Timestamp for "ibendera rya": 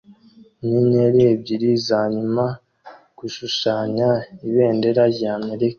4.47-5.31